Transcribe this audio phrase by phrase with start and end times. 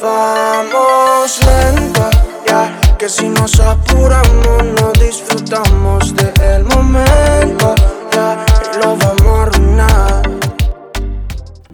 [0.00, 2.10] Vamos lento,
[2.46, 7.74] ya que si nos apuramos no disfrutamos del momento,
[8.12, 8.44] ya
[8.78, 10.22] lo vamos a arruinar.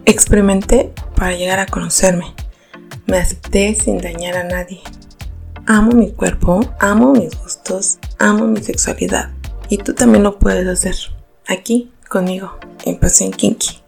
[0.05, 2.33] Experimenté para llegar a conocerme.
[3.07, 4.83] Me acepté sin dañar a nadie.
[5.67, 9.31] Amo mi cuerpo, amo mis gustos, amo mi sexualidad.
[9.69, 10.95] Y tú también lo puedes hacer.
[11.49, 13.82] Aquí, conmigo, en Pasión Kinky.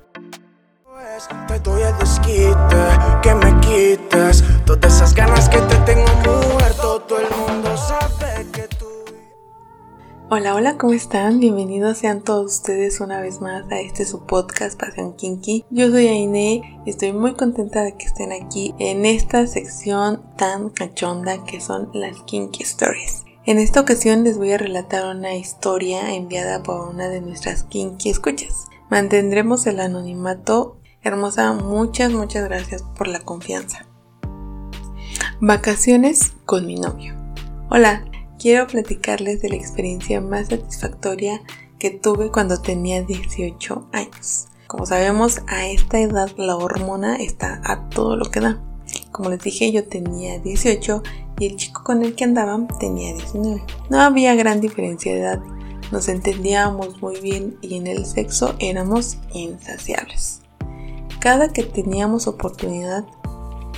[1.48, 2.54] Te doy el desquite,
[3.22, 6.04] que me quites todas esas ganas que te tengo
[6.52, 7.00] muerto.
[7.00, 8.86] Todo el mundo sabe que tú.
[10.28, 11.40] Hola, hola, ¿cómo están?
[11.40, 15.64] Bienvenidos sean todos ustedes una vez más a este su podcast Pasión Kinky.
[15.70, 20.68] Yo soy Aine y estoy muy contenta de que estén aquí en esta sección tan
[20.68, 23.24] cachonda que son las Kinky Stories.
[23.46, 28.10] En esta ocasión les voy a relatar una historia enviada por una de nuestras Kinky
[28.10, 28.66] escuchas.
[28.90, 30.76] Mantendremos el anonimato.
[31.04, 33.84] Hermosa, muchas, muchas gracias por la confianza.
[35.38, 37.14] Vacaciones con mi novio.
[37.68, 38.06] Hola,
[38.38, 41.42] quiero platicarles de la experiencia más satisfactoria
[41.78, 44.46] que tuve cuando tenía 18 años.
[44.66, 48.64] Como sabemos, a esta edad la hormona está a todo lo que da.
[49.12, 51.02] Como les dije, yo tenía 18
[51.38, 53.62] y el chico con el que andaba tenía 19.
[53.90, 55.42] No había gran diferencia de edad,
[55.92, 60.43] nos entendíamos muy bien y en el sexo éramos insaciables.
[61.24, 63.06] Cada que teníamos oportunidad,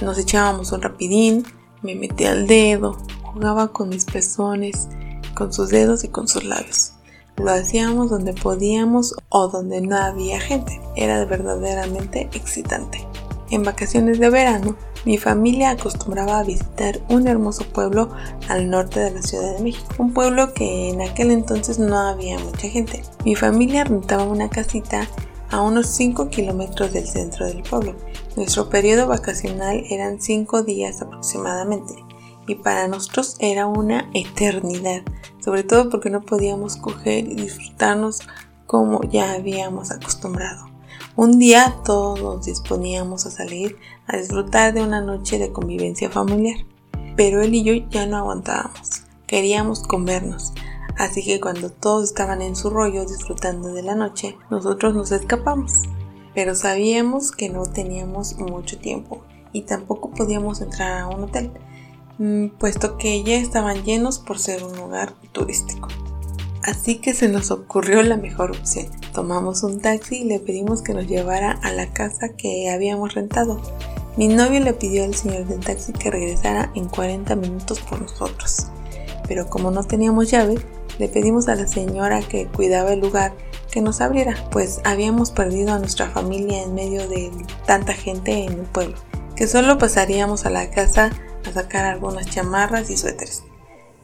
[0.02, 1.44] nos echábamos un rapidín,
[1.80, 4.88] me metía el dedo, jugaba con mis pezones,
[5.36, 6.94] con sus dedos y con sus labios.
[7.36, 10.80] Lo hacíamos donde podíamos o donde no había gente.
[10.96, 13.06] Era verdaderamente excitante.
[13.50, 14.74] En vacaciones de verano,
[15.04, 18.10] mi familia acostumbraba a visitar un hermoso pueblo
[18.48, 22.40] al norte de la Ciudad de México, un pueblo que en aquel entonces no había
[22.40, 23.04] mucha gente.
[23.24, 25.06] Mi familia rentaba una casita
[25.50, 27.94] a unos 5 kilómetros del centro del pueblo.
[28.36, 31.94] Nuestro periodo vacacional eran 5 días aproximadamente
[32.46, 35.02] y para nosotros era una eternidad,
[35.44, 38.20] sobre todo porque no podíamos coger y disfrutarnos
[38.66, 40.66] como ya habíamos acostumbrado.
[41.16, 46.58] Un día todos nos disponíamos a salir a disfrutar de una noche de convivencia familiar,
[47.16, 50.52] pero él y yo ya no aguantábamos, queríamos comernos,
[50.98, 55.72] así que cuando todos estaban en su rollo disfrutando de la noche, nosotros nos escapamos,
[56.34, 61.50] pero sabíamos que no teníamos mucho tiempo y tampoco podíamos entrar a un hotel,
[62.18, 65.88] mm, puesto que ya estaban llenos por ser un lugar turístico.
[66.66, 68.86] Así que se nos ocurrió la mejor opción.
[69.14, 73.62] Tomamos un taxi y le pedimos que nos llevara a la casa que habíamos rentado.
[74.16, 78.66] Mi novio le pidió al señor del taxi que regresara en 40 minutos por nosotros.
[79.28, 80.56] Pero como no teníamos llave,
[80.98, 83.34] le pedimos a la señora que cuidaba el lugar
[83.70, 87.30] que nos abriera, pues habíamos perdido a nuestra familia en medio de
[87.66, 88.96] tanta gente en el pueblo,
[89.34, 91.10] que solo pasaríamos a la casa
[91.46, 93.44] a sacar algunas chamarras y suéteres.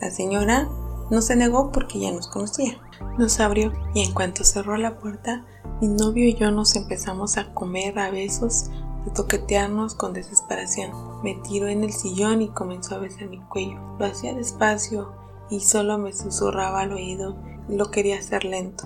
[0.00, 0.69] La señora
[1.10, 2.81] no se negó porque ya nos conocía.
[3.19, 5.44] Nos abrió y en cuanto cerró la puerta,
[5.81, 8.70] mi novio y yo nos empezamos a comer a besos,
[9.06, 10.91] a toquetearnos con desesperación.
[11.22, 13.78] Me tiró en el sillón y comenzó a besar mi cuello.
[13.98, 15.12] Lo hacía despacio
[15.50, 17.36] y solo me susurraba al oído
[17.69, 18.84] lo quería hacer lento,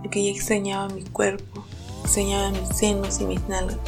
[0.00, 1.64] porque ya extrañaba mi cuerpo,
[2.02, 3.78] extrañaba mis senos y mis nalgas,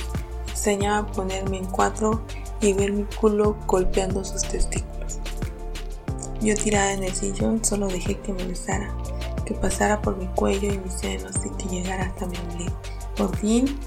[0.49, 2.22] extrañaba ponerme en cuatro
[2.61, 5.19] y ver mi culo golpeando sus testículos.
[6.41, 8.93] Yo tirada en el sillón solo dejé que me besara,
[9.45, 12.72] que pasara por mi cuello y mis senos y que llegara hasta mi ombligo.
[13.17, 13.78] Por fin,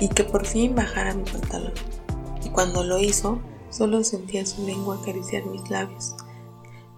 [0.00, 1.72] y que por fin bajara mi pantalón.
[2.44, 3.38] Y cuando lo hizo,
[3.70, 6.14] solo sentía su lengua acariciar mis labios,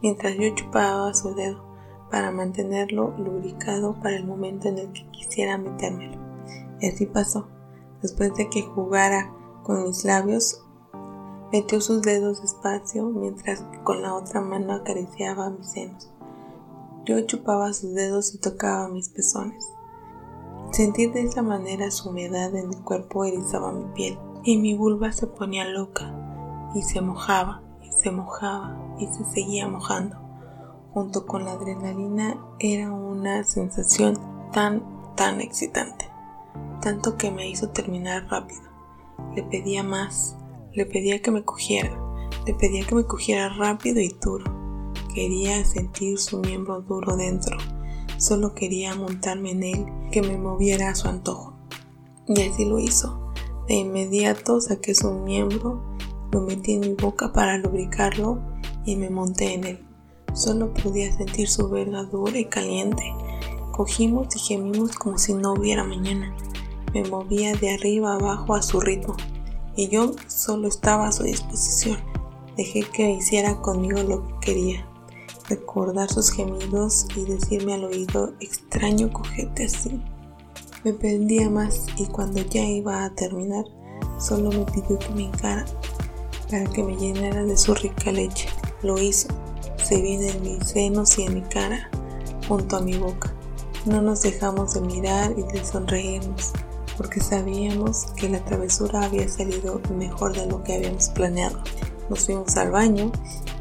[0.03, 1.65] mientras yo chupaba su dedo
[2.11, 6.19] para mantenerlo lubricado para el momento en el que quisiera metérmelo.
[6.81, 7.49] Y así pasó.
[8.03, 9.31] Después de que jugara
[9.63, 10.65] con mis labios,
[11.53, 16.09] Metió sus dedos despacio mientras con la otra mano acariciaba mis senos.
[17.05, 19.69] Yo chupaba sus dedos y tocaba mis pezones.
[20.71, 25.11] Sentir de esa manera su humedad en mi cuerpo erizaba mi piel y mi vulva
[25.11, 26.15] se ponía loca
[26.73, 27.63] y se mojaba
[28.01, 30.17] se mojaba y se seguía mojando.
[30.93, 34.19] Junto con la adrenalina era una sensación
[34.53, 34.83] tan,
[35.17, 36.07] tan excitante,
[36.81, 38.63] tanto que me hizo terminar rápido.
[39.35, 40.37] Le pedía más
[40.73, 41.91] le pedía que me cogiera,
[42.47, 44.45] le pedía que me cogiera rápido y duro.
[45.13, 47.59] Quería sentir su miembro duro dentro.
[48.19, 51.55] Solo quería montarme en él, que me moviera a su antojo.
[52.29, 53.33] Y así lo hizo.
[53.67, 55.83] De inmediato saqué su miembro,
[56.33, 58.39] lo metí en mi boca para lubricarlo
[58.85, 59.87] y me monté en él.
[60.33, 63.03] Solo podía sentir su verga dura y caliente.
[63.73, 66.35] Cogimos y gemimos como si no hubiera mañana.
[66.95, 69.17] Me movía de arriba abajo a su ritmo
[69.77, 71.99] y yo solo estaba a su disposición.
[72.57, 74.87] Dejé que hiciera conmigo lo que quería,
[75.49, 80.01] recordar sus gemidos y decirme al oído extraño cojete así.
[80.85, 83.65] Me pendía más y cuando ya iba a terminar,
[84.19, 85.65] solo me pidió que me encara
[86.51, 88.49] para que me llenara de su rica leche.
[88.83, 89.29] Lo hizo.
[89.77, 91.91] Se vino en mis senos y en mi cara,
[92.49, 93.33] junto a mi boca.
[93.87, 96.53] No nos dejamos de mirar y de sonreírnos,
[96.97, 101.59] porque sabíamos que la travesura había salido mejor de lo que habíamos planeado.
[102.11, 103.11] Nos fuimos al baño,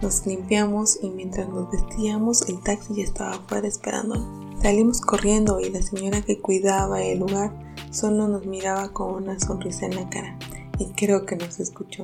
[0.01, 4.27] nos limpiamos y mientras nos vestíamos el taxi ya estaba afuera esperándonos.
[4.62, 7.53] Salimos corriendo y la señora que cuidaba el lugar
[7.92, 10.38] solo nos miraba con una sonrisa en la cara
[10.80, 12.03] y creo que nos escuchó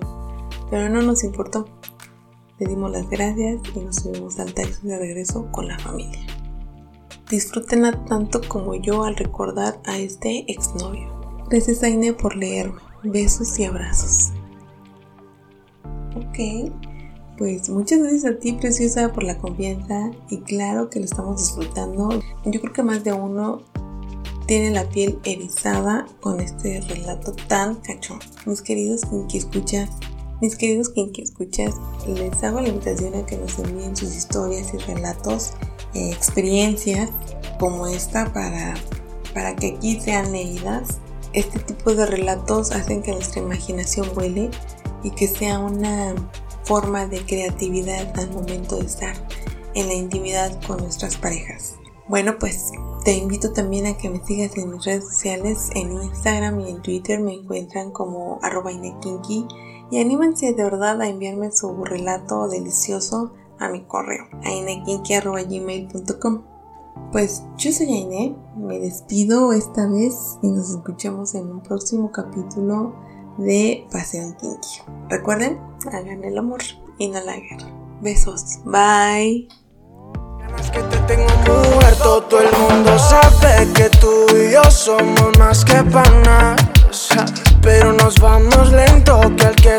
[0.70, 1.68] pero no nos importó.
[2.58, 6.26] Le dimos las gracias y nos subimos al taxi de regreso con la familia.
[7.30, 11.10] Disfrútenla tanto como yo al recordar a este exnovio.
[11.50, 12.80] Gracias Aine por leerme.
[13.04, 14.32] Besos y abrazos.
[16.16, 16.72] Ok,
[17.38, 22.10] pues muchas gracias a ti, preciosa, por la confianza y claro que lo estamos disfrutando.
[22.46, 23.64] Yo creo que más de uno
[24.48, 28.20] tiene la piel erizada con este relato tan cachón.
[28.46, 29.90] Mis queridos Kinky escucha,
[30.42, 31.76] mis queridos Kinky escuchas,
[32.08, 35.54] les hago la invitación a que nos envíen sus historias y relatos,
[35.94, 37.10] eh, experiencias
[37.60, 38.74] como esta para,
[39.34, 41.00] para que aquí sean leídas.
[41.34, 44.50] Este tipo de relatos hacen que nuestra imaginación vuele
[45.04, 46.16] y que sea una
[46.64, 49.16] forma de creatividad al momento de estar
[49.76, 51.76] en la intimidad con nuestras parejas.
[52.08, 52.72] Bueno, pues
[53.04, 56.81] te invito también a que me sigas en mis redes sociales, en Instagram y en
[56.81, 58.72] Twitter me encuentran como arroba
[59.92, 66.42] y anímense de verdad a enviarme su relato delicioso a mi correo, ainekinky.gmail.com.
[67.12, 72.96] Pues yo soy Aine, me despido esta vez y nos escuchamos en un próximo capítulo
[73.38, 74.82] de Paseo Kinky.
[75.10, 75.60] Recuerden,
[75.92, 76.62] hagan el amor
[76.98, 77.68] y no la guerra.
[78.02, 79.48] Besos, bye.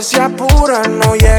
[0.07, 1.36] Se apura no llega